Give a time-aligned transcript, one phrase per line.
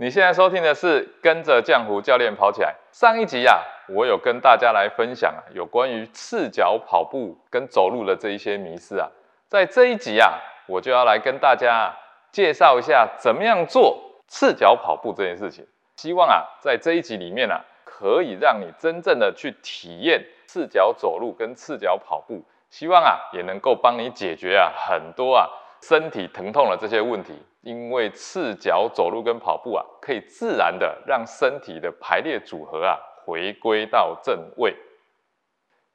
[0.00, 2.72] 你现在收听的是跟着浆糊教练跑起来。
[2.92, 9.10] 上一集啊，我有跟大家来分享啊，有关于赤脚跑步跟走路的这一些迷思啊。
[9.48, 10.38] 在这一集啊，
[10.68, 11.92] 我就要来跟大家
[12.30, 15.66] 介绍一下怎么样做赤脚跑步这件事情。
[15.96, 22.44] 希望啊，在这一集里面啊，可以让你真正的去体验赤脚走路跟赤脚跑步。
[22.70, 27.34] 希望啊，也能够帮你解决啊很多啊身体疼痛的这些问题。
[27.62, 32.96] 因为赤脚走路跟跑步啊，可以自然的让身体的排列组合啊
[33.26, 34.74] 回归到正位，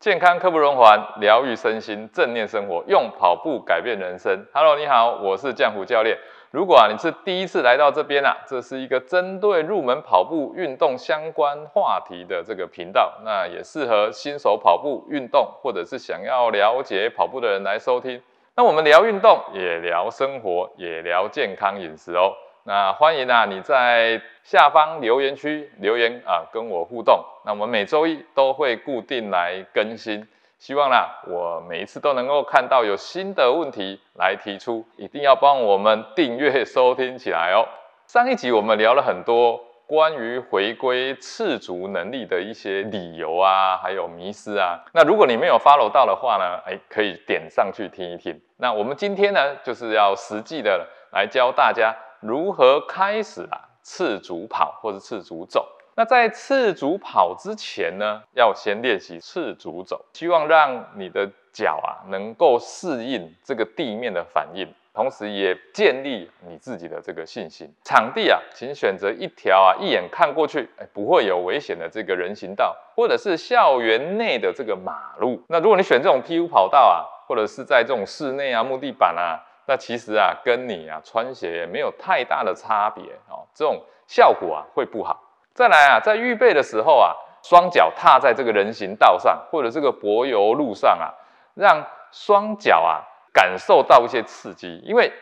[0.00, 4.46] 健康刻不容缓，疗愈身心，正念生活，用跑步改变人生。
[4.52, 6.18] Hello，你好，我是江湖教练。
[6.50, 18.20] 如果啊你是第一次来到这边啊，这是一个针对入门跑步运动相关话题的这个频道，那也适合新手跑步运动或者是想要了解跑步的人来收听。
[18.60, 22.34] 那我们聊运动，也聊生活，也聊健康饮食哦。
[22.64, 27.24] 那欢迎啊，你在下方留言区留言啊，跟我互动。
[27.46, 37.64] 那我们每周一都会固定来更新，希望呢，我每一次都能够看到有新的问题来提出，一定要帮我们订阅收听起来哦。
[38.06, 39.58] 上一集我们聊了很多。
[39.90, 48.40] 关于回归赤足能力的一些理由啊，还有迷失啊，那如果你没有 follow 到的话呢，哎，可以点上去听一听。
[48.58, 55.68] 那我们今天呢，就是要实际的来教大家如何开始啊赤足跑或者赤足走。
[55.96, 64.72] 那在赤足跑之前呢，要先练习赤足走，希望让你的脚啊能够适应这个地面的反应。
[64.92, 67.72] 同时也建立你自己的这个信心。
[67.84, 75.40] 场地啊，请选择一条啊，一眼看过去，哎，不会有危险的这个人行道，或者是校园内的这个马路。
[75.48, 83.46] 那如果你选这种 P U 跑道啊，或者是在这种室内啊、木地板啊，那其实啊，跟你啊穿鞋没有太大的差别哦。
[83.54, 85.22] 这种效果啊会不好。
[85.54, 91.14] 再来啊，在预备的时候啊，双脚踏在这个人行道上，或者这个柏油路上啊，
[91.54, 93.06] 让双脚啊。
[93.32, 95.12] 感受到一些刺激，因为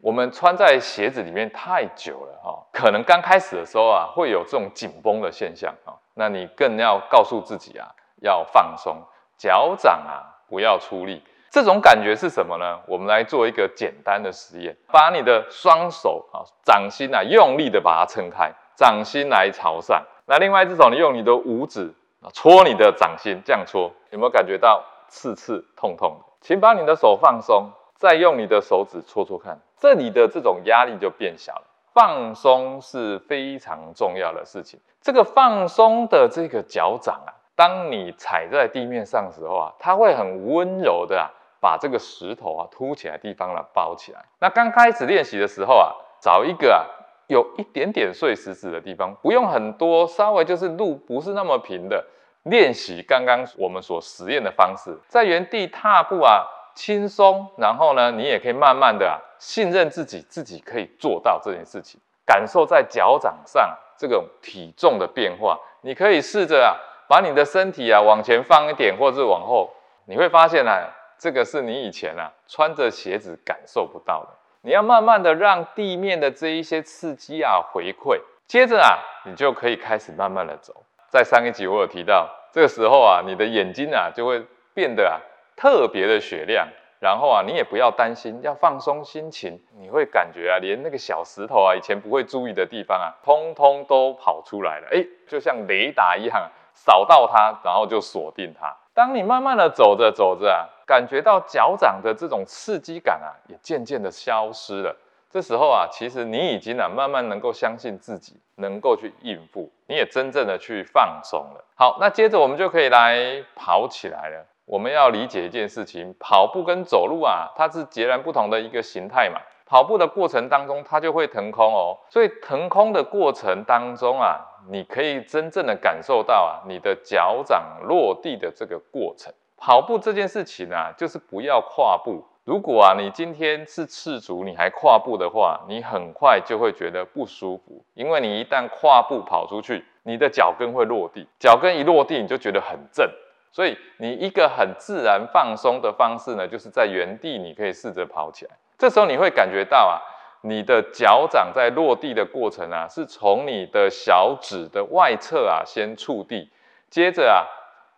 [0.00, 5.94] 我们穿在鞋子里面太久了哈，可能刚开始的时候啊，会有这种紧绷的现象啊。
[6.14, 7.88] 那你更要告诉自己啊，
[8.20, 9.02] 要放松
[9.36, 11.22] 脚掌啊，不要出力。
[11.50, 12.78] 这种感觉是什么呢？
[12.86, 20.04] 我们来做一个简单的实验，把你的双手啊，掌心啊，用力的把它撑开，掌心来朝上。
[20.26, 26.24] 那另外一只手，你用你的五指啊，搓你的掌心，这样搓，有没有感觉到刺刺痛痛的？
[26.40, 31.62] 请把你的手放松，再用你的手指搓搓看，这里的这种压力就变小了。
[31.92, 34.78] 放松是非常重要的事情。
[35.00, 44.24] 这个放松的这个脚掌啊，当你踩在地面上的时候啊，它会很温柔的啊，把这个石头啊凸起来地方呢包起来。
[44.40, 46.84] 那刚开始练习的时候啊，找一个啊
[47.28, 52.04] 有一点点碎石子的地方，不用很多，稍微就是路不是那么平的。
[52.46, 65.58] 练习刚刚我们所实验的方式，在原地踏步啊，轻松，然后呢，你也可以慢慢的啊，信任自己，自己可以做到这件事情，感受在脚掌上这种体重的变化。
[65.80, 69.72] 你可以试着啊，把你的身体啊往前放一点，或者是往后，
[70.04, 70.70] 你会发现呢，
[71.18, 74.28] 这个是你以前啊穿着鞋子感受不到的。
[74.62, 80.84] 你要慢慢的让地面的这一些刺激啊回馈，接着啊，你就可以开始慢慢的走。
[81.08, 85.20] 在上一集我有提到，这个时候啊，你的眼睛啊就会变得啊
[85.54, 86.66] 特别的雪亮，
[86.98, 98.74] 然后啊，你也不要担心，要放松心情，你会感觉啊，连那个小石头啊，以前不会注意的地方啊，通通都跑出来了，哎，就像雷达一样，扫到它，然后就锁定它。
[98.94, 104.96] 当你慢慢的走着走着啊，感觉到脚掌的这种刺激感啊，也渐渐的消失了。
[105.36, 111.62] 这时候啊，其实你已经啊慢慢能够相信自己，能够去应付，你也真正的去放松了。
[111.74, 114.46] 好，那接着我们就可以来跑起来了。
[114.64, 119.38] 我们要理解一件事情，跑步跟走路啊，它是截然不同的一个形态嘛。
[119.66, 124.40] 跑步的过程当中，它就会腾空哦，所以腾空的过程当中啊，
[124.70, 129.30] 你可以真正的感受到啊，你的脚掌落地的这个过程。
[129.58, 132.24] 跑步这件事情啊，就是不要跨步。
[132.46, 143.04] 如果啊，你今天是赤足，你还跨步的话，你很快就会觉得不舒服，因为你一旦跨步跑出去，你的脚跟会落地，脚跟一落地，你就觉得很震。
[143.50, 148.52] 所以你一个很自然放松的方式呢，就是在原地，你可以试着跑起来。
[148.78, 149.98] 这时候你会感觉到啊，
[150.42, 156.48] 你的脚掌在落地的过程啊，是从你的小指的外侧啊先触地，
[156.88, 157.42] 接着啊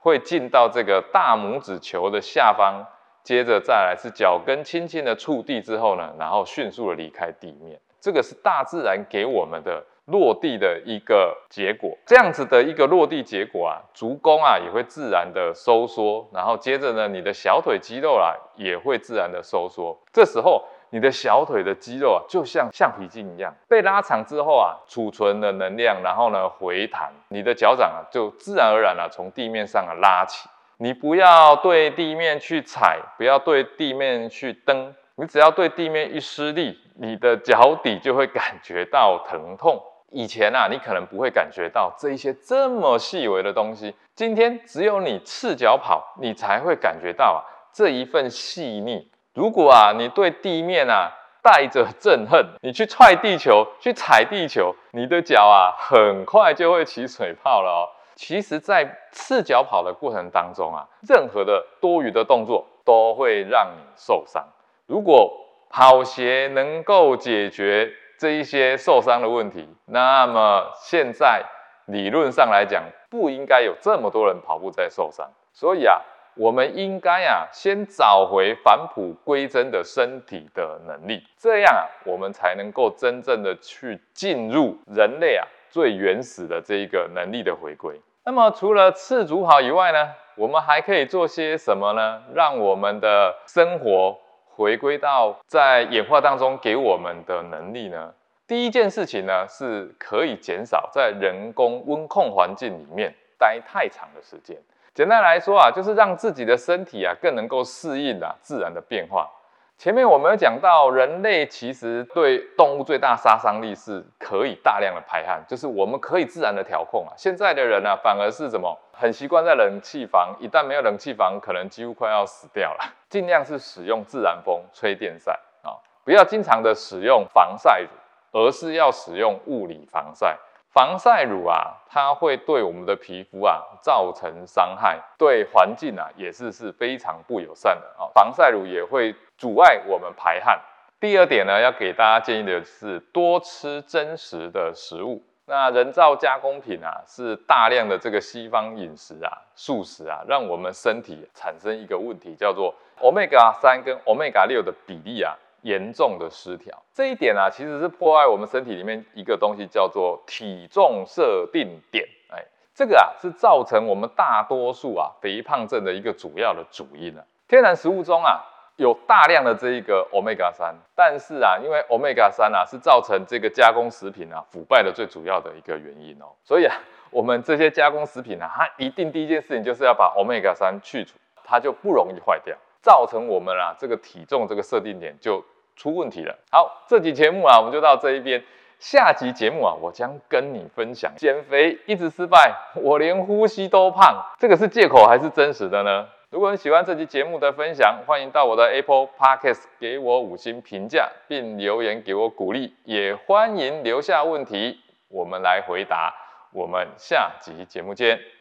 [0.00, 2.86] 会进到这个大拇指球的下方。
[3.28, 7.78] 接着再来是脚跟轻轻的触地之后呢，然后迅速的离开地面。
[8.00, 11.94] 这个是大自然给我们的落地的一个结果。
[12.06, 19.94] 这样子的一个落地结果啊，足弓啊也会自然的收缩，然后接着呢，你的小腿肌肉啊也会自然的收缩。
[20.10, 30.48] 这时候你的小腿的肌肉啊，就像橡皮筋一样，被拉长之后啊，储存了能量，然后呢回弹，你的脚掌啊就自然而然啊从地面上啊拉起。
[30.80, 39.82] 你不要对地面去踩，不要对地面去蹬，你只要对地面一施力，你的脚底就会感觉到疼痛。
[40.12, 47.42] 以前啊，你可能不会感觉到这一些这么细微的东西，今天只有你赤脚跑，你才会感觉到啊
[47.72, 49.10] 这一份细腻。
[49.34, 51.10] 如果啊你对地面啊
[51.42, 57.97] 带着憎恨，你去踹地球，去踩地球，你的脚啊很快就会起水泡了哦。
[58.18, 64.44] 其实，在赤脚跑的过程当中啊，任何的多余的动作都会让你受伤。
[64.86, 65.32] 如果
[65.70, 67.88] 跑鞋能够解决
[68.18, 71.44] 这一些受伤的问题，那么现在
[71.86, 75.30] 理论上来讲，不应该有这么多人跑步在受伤。
[75.52, 76.00] 所以啊，
[76.34, 88.00] 我们应该啊，先找回返璞归真的身体的能力，这样啊，我们才能够真正的去进入人类啊最原始的这一个能力的回归。
[88.24, 92.22] 那么除了赤足跑以外呢，我们还可以做些什么呢？
[92.34, 94.18] 让我们的生活
[94.54, 98.12] 回归到在演化当中给我们的能力呢？
[98.46, 104.56] 第一件事情呢，是可以减少在人工温控环境里面待太长的时间。
[104.94, 109.30] 简单来说啊，就是让自己的身体啊更能够适应啊自然的变化。
[109.78, 117.14] 前面我们有讲到，人类其实对动物最大杀伤力是可以大量的排汗，就是我们可以自然的调控啊。
[117.16, 118.76] 现在的人呢，反而是什么？
[118.92, 122.92] 很习惯在冷气房，一旦没有冷气房，可能几乎快要死掉了。
[123.08, 125.32] 尽量是使用自然风吹电扇
[125.62, 127.88] 啊，不要经常的使用防晒乳，
[128.32, 130.36] 而是要使用物理防晒。
[130.72, 138.10] 防晒乳啊，它会对我们的皮肤啊造成伤害，对环境啊也是是非常不友善的啊。
[138.14, 139.14] 防晒乳也会。
[139.38, 140.60] 阻碍我们排汗。
[140.98, 145.22] 第二点呢，要给大家建议的是多吃真实的食物。
[145.46, 156.82] 那人造加工品啊，是大量的这个西方饮食啊、素食啊，让我们身体产生一个问题，叫做 omega 三跟 omega 六的比例啊严重的失调。
[156.92, 162.06] 这一点啊，其实是破坏我们身体里面一个东西，叫做体重设定点。
[162.30, 162.44] 哎，
[162.74, 167.24] 这个啊是造成我们大多数啊肥胖症的一个主要的主因啊。
[167.46, 168.44] 天然食物中啊。
[168.78, 176.76] 有大量的这一个 omega 三，但是啊，因为 omega 三啊是造成这个加工食品啊腐败的最主要的一个原因哦，所以啊，
[177.10, 185.44] 我们这些加工食品啊，它一定第一件事情就是要把 omega 三去除，它就不容易坏掉，造成我们啊这个体重这个设定点就
[185.76, 186.36] 出问题了。
[186.50, 188.42] 好，这集节目啊，我们就到这一边，
[188.78, 196.08] 下集节目啊，我将跟你分享减肥一直失败，我连呼吸都胖，这个是借口还是真实的呢？
[196.30, 204.78] 如果你喜欢这期节目的分享，欢迎到我的 Apple Podcast 给我五星评价，并留言给我鼓励，也欢迎留下问题，
[205.08, 206.14] 我们来回答。
[206.50, 208.37] 我们下集节目见。